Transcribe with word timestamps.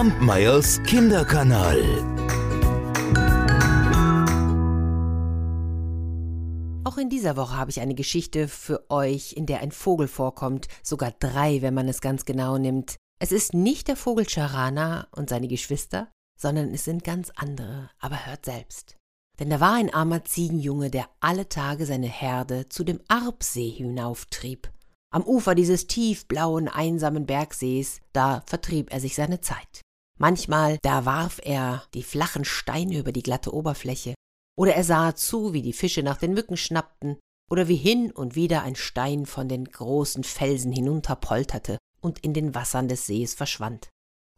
Kampmeyers 0.00 0.82
Kinderkanal. 0.84 1.78
Auch 6.84 6.96
in 6.96 7.10
dieser 7.10 7.36
Woche 7.36 7.58
habe 7.58 7.70
ich 7.70 7.80
eine 7.80 7.94
Geschichte 7.94 8.48
für 8.48 8.90
euch, 8.90 9.34
in 9.34 9.44
der 9.44 9.60
ein 9.60 9.72
Vogel 9.72 10.08
vorkommt, 10.08 10.68
sogar 10.82 11.12
drei, 11.20 11.60
wenn 11.60 11.74
man 11.74 11.86
es 11.86 12.00
ganz 12.00 12.24
genau 12.24 12.56
nimmt. 12.56 12.96
Es 13.18 13.30
ist 13.30 13.52
nicht 13.52 13.88
der 13.88 13.96
Vogel 13.96 14.26
Charana 14.26 15.06
und 15.14 15.28
seine 15.28 15.48
Geschwister, 15.48 16.10
sondern 16.40 16.72
es 16.72 16.86
sind 16.86 17.04
ganz 17.04 17.30
andere, 17.36 17.90
aber 17.98 18.24
hört 18.24 18.46
selbst. 18.46 18.96
Denn 19.38 19.50
da 19.50 19.60
war 19.60 19.74
ein 19.74 19.92
armer 19.92 20.24
Ziegenjunge, 20.24 20.88
der 20.88 21.10
alle 21.20 21.50
Tage 21.50 21.84
seine 21.84 22.08
Herde 22.08 22.70
zu 22.70 22.84
dem 22.84 23.00
Arbsee 23.08 23.68
hinauftrieb. 23.68 24.72
Am 25.12 25.24
Ufer 25.24 25.54
dieses 25.54 25.88
tiefblauen, 25.88 26.68
einsamen 26.68 27.26
Bergsees, 27.26 28.00
da 28.14 28.42
vertrieb 28.46 28.90
er 28.94 29.00
sich 29.00 29.14
seine 29.14 29.42
Zeit. 29.42 29.82
Manchmal, 30.20 30.78
da 30.82 31.06
warf 31.06 31.40
er 31.42 31.82
die 31.94 32.02
flachen 32.02 32.44
Steine 32.44 32.98
über 32.98 33.10
die 33.10 33.22
glatte 33.22 33.54
Oberfläche, 33.54 34.14
oder 34.54 34.74
er 34.74 34.84
sah 34.84 35.14
zu, 35.14 35.54
wie 35.54 35.62
die 35.62 35.72
Fische 35.72 36.02
nach 36.02 36.18
den 36.18 36.34
Mücken 36.34 36.58
schnappten, 36.58 37.16
oder 37.50 37.68
wie 37.68 37.76
hin 37.76 38.12
und 38.12 38.34
wieder 38.34 38.62
ein 38.62 38.76
Stein 38.76 39.24
von 39.24 39.48
den 39.48 39.64
großen 39.64 40.22
Felsen 40.22 40.72
hinunterpolterte 40.72 41.78
und 42.02 42.18
in 42.18 42.34
den 42.34 42.54
Wassern 42.54 42.86
des 42.86 43.06
Sees 43.06 43.32
verschwand. 43.32 43.88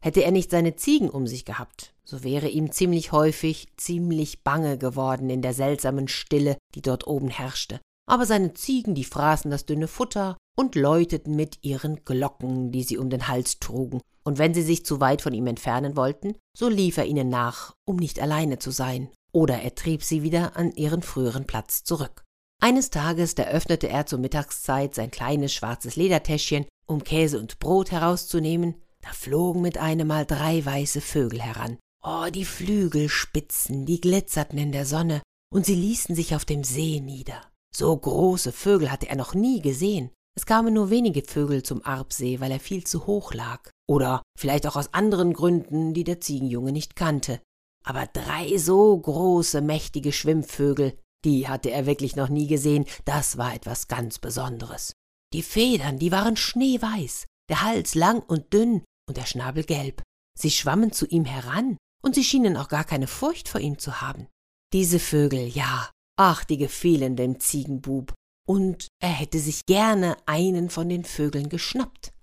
Hätte 0.01 0.23
er 0.23 0.31
nicht 0.31 0.51
seine 0.51 0.77
Ziegen 0.77 1.09
um 1.09 1.27
sich 1.27 1.43
gehabt, 1.43 1.93
so 2.05 2.23
wäre 2.23 2.47
ihm 2.47 2.71
ziemlich 2.71 3.11
häufig 3.11 3.67
ziemlich 3.75 4.41
bange 4.41 4.77
geworden 4.77 5.29
in 5.29 5.41
der 5.41 5.53
seltsamen 5.53 6.07
Stille, 6.07 6.57
die 6.75 6.81
dort 6.81 7.07
oben 7.07 7.29
herrschte. 7.29 7.81
Aber 8.09 8.25
seine 8.25 8.53
Ziegen, 8.53 8.95
die 8.95 9.03
fraßen 9.03 9.51
das 9.51 9.65
dünne 9.65 9.89
Futter 9.89 10.37
und 10.55 10.75
läuteten 10.75 11.35
mit 11.35 11.59
ihren 11.61 12.05
Glocken, 12.05 12.71
die 12.71 12.83
sie 12.83 12.97
um 12.97 13.09
den 13.09 13.27
Hals 13.27 13.59
trugen, 13.59 13.99
und 14.23 14.37
wenn 14.37 14.53
sie 14.53 14.61
sich 14.61 14.85
zu 14.85 14.99
weit 14.99 15.21
von 15.21 15.33
ihm 15.33 15.47
entfernen 15.47 15.95
wollten, 15.95 16.35
so 16.57 16.69
lief 16.69 16.97
er 16.97 17.05
ihnen 17.05 17.29
nach, 17.29 17.73
um 17.85 17.97
nicht 17.97 18.19
alleine 18.19 18.59
zu 18.59 18.71
sein, 18.71 19.09
oder 19.31 19.61
er 19.61 19.75
trieb 19.75 20.03
sie 20.03 20.23
wieder 20.23 20.55
an 20.55 20.71
ihren 20.71 21.01
früheren 21.01 21.45
Platz 21.45 21.83
zurück. 21.83 22.23
Eines 22.61 22.89
Tages, 22.89 23.35
da 23.35 23.43
öffnete 23.43 23.89
er 23.89 24.05
zur 24.05 24.19
Mittagszeit 24.19 24.95
sein 24.95 25.11
kleines 25.11 25.53
schwarzes 25.53 25.95
Ledertäschchen, 25.95 26.65
um 26.85 27.03
Käse 27.03 27.39
und 27.39 27.59
Brot 27.59 27.91
herauszunehmen, 27.91 28.75
da 29.01 29.11
flogen 29.11 29.61
mit 29.61 29.77
einem 29.77 30.07
Mal 30.07 30.25
drei 30.25 30.65
weiße 30.65 31.01
Vögel 31.01 31.41
heran. 31.41 31.77
Oh, 32.05 32.27
die 32.33 32.45
Flügelspitzen, 32.45 33.85
die 33.85 33.99
glitzerten 33.99 34.57
in 34.57 34.71
der 34.71 34.85
Sonne, 34.85 35.21
und 35.53 35.65
sie 35.65 35.75
ließen 35.75 36.15
sich 36.15 36.35
auf 36.35 36.45
dem 36.45 36.63
See 36.63 36.99
nieder. 37.01 37.41
So 37.75 37.95
große 37.95 38.51
Vögel 38.51 38.91
hatte 38.91 39.09
er 39.09 39.15
noch 39.15 39.33
nie 39.33 39.61
gesehen. 39.61 40.11
Es 40.35 40.45
kamen 40.45 40.73
nur 40.73 40.89
wenige 40.89 41.21
Vögel 41.21 41.61
zum 41.63 41.85
Arbsee, 41.85 42.39
weil 42.39 42.51
er 42.51 42.59
viel 42.59 42.83
zu 42.83 43.05
hoch 43.05 43.33
lag, 43.33 43.69
oder 43.87 44.23
vielleicht 44.37 44.65
auch 44.65 44.75
aus 44.75 44.93
anderen 44.93 45.33
Gründen, 45.33 45.93
die 45.93 46.03
der 46.03 46.21
Ziegenjunge 46.21 46.71
nicht 46.71 46.95
kannte. 46.95 47.39
Aber 47.85 48.07
drei 48.07 48.57
so 48.57 48.97
große, 48.97 49.61
mächtige 49.61 50.11
Schwimmvögel, 50.11 50.97
die 51.23 51.47
hatte 51.47 51.69
er 51.69 51.85
wirklich 51.85 52.15
noch 52.15 52.29
nie 52.29 52.47
gesehen, 52.47 52.85
das 53.05 53.37
war 53.37 53.53
etwas 53.53 53.87
ganz 53.87 54.19
Besonderes. 54.19 54.93
Die 55.33 55.43
Federn, 55.43 55.99
die 55.99 56.11
waren 56.11 56.35
schneeweiß, 56.35 57.25
der 57.49 57.61
Hals 57.61 57.95
lang 57.95 58.23
und 58.23 58.53
dünn 58.53 58.83
und 59.07 59.17
der 59.17 59.25
Schnabel 59.25 59.63
gelb. 59.63 60.01
Sie 60.37 60.51
schwammen 60.51 60.91
zu 60.91 61.05
ihm 61.05 61.25
heran, 61.25 61.77
und 62.03 62.15
sie 62.15 62.23
schienen 62.23 62.57
auch 62.57 62.69
gar 62.69 62.83
keine 62.83 63.07
Furcht 63.07 63.49
vor 63.49 63.61
ihm 63.61 63.77
zu 63.77 64.01
haben. 64.01 64.27
Diese 64.73 64.99
Vögel, 64.99 65.47
ja, 65.47 65.91
ach, 66.17 66.43
die 66.43 66.57
gefielen 66.57 67.15
dem 67.15 67.39
Ziegenbub, 67.39 68.13
und 68.47 68.87
er 69.01 69.09
hätte 69.09 69.39
sich 69.39 69.65
gerne 69.65 70.17
einen 70.25 70.69
von 70.69 70.89
den 70.89 71.03
Vögeln 71.03 71.49
geschnappt. 71.49 72.13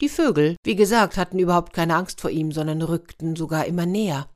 Die 0.00 0.08
Vögel, 0.08 0.56
wie 0.64 0.76
gesagt, 0.76 1.16
hatten 1.16 1.38
überhaupt 1.38 1.72
keine 1.72 1.94
Angst 1.94 2.20
vor 2.20 2.30
ihm, 2.30 2.52
sondern 2.52 2.80
rückten 2.80 3.36
sogar 3.36 3.66
immer 3.66 3.86
näher. 3.86 4.28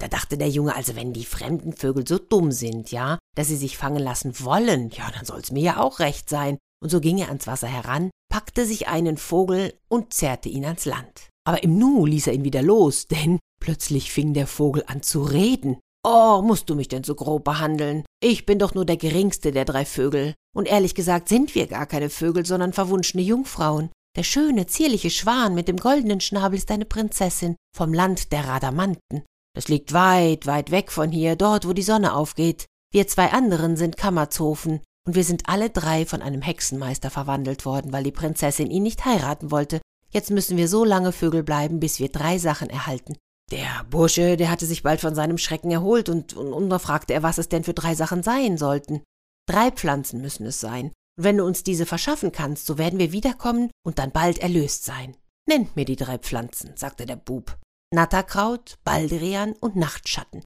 Da 0.00 0.08
dachte 0.08 0.36
der 0.36 0.48
Junge, 0.48 0.74
also 0.74 0.96
wenn 0.96 1.12
die 1.12 1.24
fremden 1.24 1.74
Vögel 1.74 2.06
so 2.06 2.18
dumm 2.18 2.50
sind, 2.50 2.90
ja, 2.90 3.18
dass 3.36 3.48
sie 3.48 3.56
sich 3.56 3.76
fangen 3.76 4.02
lassen 4.02 4.40
wollen, 4.40 4.90
ja, 4.90 5.10
dann 5.12 5.24
soll's 5.24 5.52
mir 5.52 5.62
ja 5.62 5.76
auch 5.80 6.00
recht 6.00 6.28
sein. 6.28 6.58
Und 6.82 6.90
so 6.90 7.00
ging 7.00 7.18
er 7.18 7.28
ans 7.28 7.46
Wasser 7.46 7.68
heran, 7.68 8.10
packte 8.28 8.66
sich 8.66 8.88
einen 8.88 9.16
Vogel 9.16 9.74
und 9.88 10.12
zerrte 10.12 10.48
ihn 10.48 10.64
ans 10.64 10.84
Land. 10.86 11.28
Aber 11.44 11.62
im 11.62 11.78
Nu 11.78 12.04
ließ 12.06 12.26
er 12.26 12.32
ihn 12.32 12.44
wieder 12.44 12.62
los, 12.62 13.06
denn 13.06 13.38
plötzlich 13.60 14.10
fing 14.10 14.34
der 14.34 14.48
Vogel 14.48 14.82
an 14.86 15.02
zu 15.02 15.22
reden. 15.22 15.78
Oh, 16.04 16.42
musst 16.42 16.68
du 16.68 16.74
mich 16.74 16.88
denn 16.88 17.04
so 17.04 17.14
grob 17.14 17.44
behandeln? 17.44 18.04
Ich 18.20 18.44
bin 18.44 18.58
doch 18.58 18.74
nur 18.74 18.84
der 18.84 18.96
geringste 18.96 19.52
der 19.52 19.64
drei 19.64 19.84
Vögel. 19.84 20.34
Und 20.54 20.66
ehrlich 20.66 20.94
gesagt 20.96 21.28
sind 21.28 21.54
wir 21.54 21.68
gar 21.68 21.86
keine 21.86 22.10
Vögel, 22.10 22.44
sondern 22.44 22.72
verwunschene 22.72 23.22
Jungfrauen. 23.22 23.90
Der 24.16 24.24
schöne, 24.24 24.66
zierliche 24.66 25.10
Schwan 25.10 25.54
mit 25.54 25.68
dem 25.68 25.76
goldenen 25.76 26.20
Schnabel 26.20 26.58
ist 26.58 26.70
eine 26.70 26.84
Prinzessin 26.84 27.56
vom 27.74 27.94
Land 27.94 28.32
der 28.32 28.46
Radamanten. 28.46 29.24
Das 29.54 29.68
liegt 29.68 29.92
weit, 29.92 30.46
weit 30.46 30.70
weg 30.70 30.90
von 30.90 31.10
hier, 31.10 31.36
dort, 31.36 31.66
wo 31.68 31.72
die 31.72 31.82
Sonne 31.82 32.14
aufgeht. 32.14 32.66
Wir 32.92 33.06
zwei 33.06 33.30
anderen 33.32 33.76
sind 33.76 33.96
Kammerzofen, 33.96 34.80
und 35.06 35.14
wir 35.14 35.24
sind 35.24 35.48
alle 35.48 35.70
drei 35.70 36.04
von 36.04 36.20
einem 36.20 36.42
Hexenmeister 36.42 37.10
verwandelt 37.10 37.64
worden, 37.64 37.92
weil 37.92 38.04
die 38.04 38.12
Prinzessin 38.12 38.70
ihn 38.70 38.82
nicht 38.82 39.04
heiraten 39.04 39.50
wollte. 39.50 39.80
Jetzt 40.10 40.30
müssen 40.30 40.56
wir 40.56 40.68
so 40.68 40.84
lange 40.84 41.12
Vögel 41.12 41.42
bleiben, 41.42 41.80
bis 41.80 41.98
wir 41.98 42.08
drei 42.08 42.38
Sachen 42.38 42.68
erhalten. 42.70 43.16
Der 43.50 43.84
Bursche, 43.90 44.36
der 44.36 44.50
hatte 44.50 44.66
sich 44.66 44.82
bald 44.82 45.00
von 45.00 45.14
seinem 45.14 45.38
Schrecken 45.38 45.70
erholt, 45.70 46.08
und, 46.08 46.34
und, 46.34 46.80
fragte 46.80 47.12
er, 47.12 47.22
was 47.22 47.38
es 47.38 47.48
denn 47.48 47.64
für 47.64 47.74
drei 47.74 47.94
Sachen 47.94 48.22
sein 48.22 48.56
sollten. 48.56 49.02
Drei 49.46 49.70
Pflanzen 49.70 50.20
müssen 50.22 50.46
es 50.46 50.60
sein. 50.60 50.92
Wenn 51.20 51.36
du 51.36 51.44
uns 51.44 51.62
diese 51.62 51.84
verschaffen 51.84 52.32
kannst, 52.32 52.66
so 52.66 52.78
werden 52.78 52.98
wir 52.98 53.12
wiederkommen 53.12 53.70
und 53.84 53.98
dann 53.98 54.12
bald 54.12 54.38
erlöst 54.38 54.84
sein. 54.84 55.16
Nennt 55.46 55.76
mir 55.76 55.84
die 55.84 55.96
drei 55.96 56.18
Pflanzen, 56.18 56.76
sagte 56.76 57.04
der 57.04 57.16
Bub. 57.16 57.58
Natterkraut, 57.92 58.78
Baldrian 58.84 59.52
und 59.52 59.76
Nachtschatten. 59.76 60.42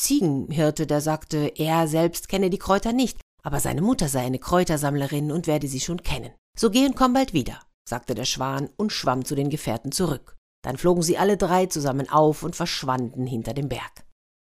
Ziegenhirte, 0.00 0.86
der 0.86 1.00
sagte, 1.00 1.52
er 1.56 1.86
selbst 1.86 2.28
kenne 2.28 2.50
die 2.50 2.58
Kräuter 2.58 2.92
nicht, 2.92 3.20
aber 3.44 3.60
seine 3.60 3.82
Mutter 3.82 4.08
sei 4.08 4.24
eine 4.24 4.38
Kräutersammlerin 4.38 5.30
und 5.30 5.46
werde 5.46 5.68
sie 5.68 5.80
schon 5.80 6.02
kennen. 6.02 6.32
So 6.58 6.70
geh 6.70 6.86
und 6.86 6.96
komm 6.96 7.12
bald 7.12 7.32
wieder, 7.32 7.60
sagte 7.88 8.14
der 8.14 8.24
Schwan 8.24 8.70
und 8.76 8.92
schwamm 8.92 9.24
zu 9.24 9.34
den 9.34 9.50
Gefährten 9.50 9.92
zurück. 9.92 10.36
Dann 10.62 10.76
flogen 10.76 11.02
sie 11.02 11.18
alle 11.18 11.36
drei 11.36 11.66
zusammen 11.66 12.08
auf 12.08 12.42
und 12.42 12.56
verschwanden 12.56 13.26
hinter 13.26 13.54
dem 13.54 13.68
Berg. 13.68 14.04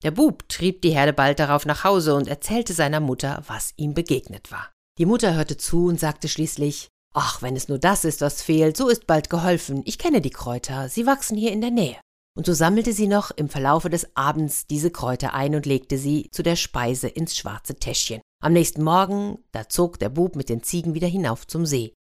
Der 0.04 0.12
Bub 0.12 0.48
trieb 0.48 0.82
die 0.82 0.92
Herde 0.92 1.12
bald 1.12 1.40
darauf 1.40 1.66
nach 1.66 1.84
Hause 1.84 2.16
und 2.16 2.28
erzählte 2.28 2.74
seiner 2.74 3.02
Mutter, 3.02 3.44
was 3.48 3.74
ihm 3.76 3.94
begegnet 3.94 4.52
war. 4.52 4.72
Die 4.98 5.06
Mutter 5.06 5.34
hörte 5.34 5.58
zu 5.58 5.88
und 5.88 6.00
sagte 6.00 6.28
schließlich 6.28 6.90
Ach, 7.14 7.42
wenn 7.42 7.56
es 7.56 7.68
nur 7.68 7.80
das 7.80 8.06
ist, 8.06 8.22
was 8.22 8.42
fehlt, 8.42 8.78
so 8.78 8.88
ist 8.88 9.08
bald 9.08 9.30
geholfen. 9.30 9.82
Ich 9.86 9.98
kenne 9.98 10.22
die 10.22 10.30
Kräuter, 10.30 10.90
sie 10.90 11.06
wachsen 11.06 11.38
hier 11.38 11.52
in 11.52 11.62
der 11.62 11.72
Nähe. 11.72 11.98
Und 12.38 12.46
so 12.46 12.54
sammelte 12.54 12.94
sie 12.94 13.08
noch 13.08 13.32
im 13.32 13.50
Verlaufe 13.50 13.90
des 13.90 14.16
Abends 14.16 14.68
diese 14.68 14.92
Kräuter 14.92 15.34
ein 15.34 15.56
und 15.56 15.66
legte 15.66 15.98
sie 15.98 16.30
zu 16.32 16.44
der 16.44 16.56
Speise 16.56 17.08
ins 17.08 17.36
schwarze 17.36 17.76
Täschchen. 17.76 18.22
Am 18.42 18.54
nächsten 18.54 18.84
Morgen, 18.84 19.40
da 19.52 19.68
zog 19.68 20.00
der 20.00 20.10
Bub 20.10 20.36
mit 20.36 20.48
den 20.48 20.64
Ziegen 20.64 20.94
wieder 20.94 21.08
hinauf 21.08 21.48
zum 21.48 21.66
See. 21.66 21.94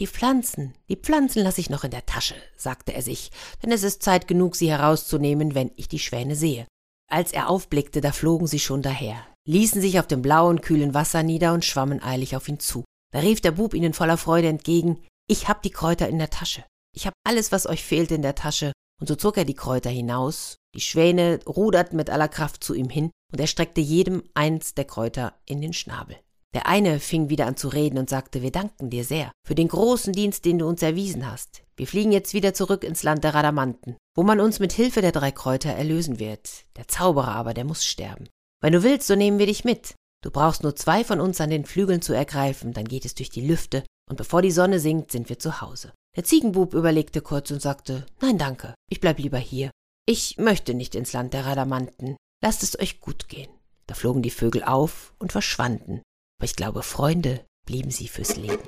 Die 0.00 0.08
Pflanzen, 0.08 0.74
die 0.88 0.96
Pflanzen 0.96 1.44
lasse 1.44 1.60
ich 1.60 1.70
noch 1.70 1.84
in 1.84 1.92
der 1.92 2.04
Tasche, 2.04 2.34
sagte 2.56 2.92
er 2.92 3.02
sich, 3.02 3.30
denn 3.62 3.70
es 3.70 3.84
ist 3.84 4.02
Zeit 4.02 4.26
genug, 4.26 4.56
sie 4.56 4.68
herauszunehmen, 4.68 5.54
wenn 5.54 5.70
ich 5.76 5.86
die 5.86 6.00
Schwäne 6.00 6.34
sehe. 6.34 6.66
Als 7.08 7.32
er 7.32 7.48
aufblickte, 7.48 8.00
da 8.00 8.10
flogen 8.10 8.48
sie 8.48 8.58
schon 8.58 8.82
daher, 8.82 9.24
ließen 9.46 9.80
sich 9.80 10.00
auf 10.00 10.08
dem 10.08 10.20
blauen, 10.20 10.62
kühlen 10.62 10.94
Wasser 10.94 11.22
nieder 11.22 11.52
und 11.52 11.64
schwammen 11.64 12.02
eilig 12.02 12.34
auf 12.34 12.48
ihn 12.48 12.58
zu. 12.58 12.82
Da 13.12 13.20
rief 13.20 13.40
der 13.40 13.52
Bub 13.52 13.72
ihnen 13.72 13.92
voller 13.92 14.16
Freude 14.16 14.48
entgegen, 14.48 14.98
ich 15.28 15.46
hab 15.46 15.62
die 15.62 15.70
Kräuter 15.70 16.08
in 16.08 16.18
der 16.18 16.30
Tasche. 16.30 16.64
Ich 16.96 17.06
hab 17.06 17.14
alles, 17.24 17.52
was 17.52 17.66
euch 17.66 17.84
fehlt, 17.84 18.10
in 18.10 18.22
der 18.22 18.34
Tasche. 18.34 18.72
Und 19.00 19.06
so 19.06 19.14
zog 19.14 19.36
er 19.36 19.44
die 19.44 19.54
Kräuter 19.54 19.90
hinaus, 19.90 20.56
die 20.74 20.80
Schwäne 20.80 21.40
ruderten 21.46 21.96
mit 21.96 22.10
aller 22.10 22.28
Kraft 22.28 22.64
zu 22.64 22.74
ihm 22.74 22.88
hin, 22.88 23.10
und 23.32 23.40
er 23.40 23.46
streckte 23.46 23.80
jedem 23.80 24.24
eins 24.34 24.74
der 24.74 24.84
Kräuter 24.84 25.34
in 25.46 25.60
den 25.60 25.72
Schnabel. 25.72 26.16
Der 26.54 26.66
eine 26.66 27.00
fing 27.00 27.28
wieder 27.28 27.46
an 27.46 27.56
zu 27.56 27.68
reden 27.68 27.98
und 27.98 28.08
sagte, 28.08 28.40
wir 28.40 28.52
danken 28.52 28.88
dir 28.88 29.04
sehr 29.04 29.32
für 29.44 29.56
den 29.56 29.68
großen 29.68 30.12
Dienst, 30.12 30.44
den 30.44 30.60
du 30.60 30.68
uns 30.68 30.82
erwiesen 30.82 31.28
hast. 31.30 31.64
Wir 31.76 31.88
fliegen 31.88 32.12
jetzt 32.12 32.32
wieder 32.32 32.54
zurück 32.54 32.84
ins 32.84 33.02
Land 33.02 33.24
der 33.24 33.34
Radamanten, 33.34 33.96
wo 34.14 34.22
man 34.22 34.38
uns 34.38 34.60
mit 34.60 34.72
Hilfe 34.72 35.00
der 35.00 35.10
drei 35.10 35.32
Kräuter 35.32 35.70
erlösen 35.70 36.20
wird. 36.20 36.64
Der 36.76 36.86
Zauberer 36.86 37.34
aber, 37.34 37.54
der 37.54 37.64
muss 37.64 37.84
sterben. 37.84 38.28
Wenn 38.62 38.72
du 38.72 38.84
willst, 38.84 39.08
so 39.08 39.16
nehmen 39.16 39.40
wir 39.40 39.46
dich 39.46 39.64
mit. 39.64 39.94
Du 40.22 40.30
brauchst 40.30 40.62
nur 40.62 40.76
zwei 40.76 41.04
von 41.04 41.20
uns 41.20 41.40
an 41.40 41.50
den 41.50 41.64
Flügeln 41.64 42.00
zu 42.00 42.12
ergreifen, 42.12 42.72
dann 42.72 42.86
geht 42.86 43.04
es 43.04 43.14
durch 43.14 43.30
die 43.30 43.46
Lüfte, 43.46 43.84
und 44.08 44.16
bevor 44.16 44.40
die 44.40 44.52
Sonne 44.52 44.78
sinkt, 44.78 45.10
sind 45.10 45.28
wir 45.28 45.38
zu 45.38 45.60
Hause. 45.60 45.92
Der 46.16 46.24
Ziegenbub 46.24 46.72
überlegte 46.72 47.20
kurz 47.20 47.50
und 47.50 47.60
sagte, 47.60 48.06
nein, 48.20 48.38
danke, 48.38 48.74
ich 48.88 49.00
bleib 49.00 49.18
lieber 49.18 49.38
hier. 49.38 49.70
Ich 50.06 50.38
möchte 50.38 50.74
nicht 50.74 50.94
ins 50.94 51.12
Land 51.12 51.34
der 51.34 51.46
Radamanten. 51.46 52.16
Lasst 52.42 52.62
es 52.62 52.78
euch 52.78 53.00
gut 53.00 53.28
gehen. 53.28 53.50
Da 53.86 53.94
flogen 53.94 54.22
die 54.22 54.30
Vögel 54.30 54.62
auf 54.62 55.14
und 55.18 55.32
verschwanden. 55.32 56.02
Aber 56.44 56.50
ich 56.50 56.56
glaube, 56.56 56.82
Freunde 56.82 57.40
blieben 57.64 57.90
sie 57.90 58.06
fürs 58.06 58.36
Leben. 58.36 58.58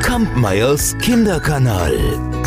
Kampmeyers 0.00 0.96
Kinderkanal. 0.98 2.37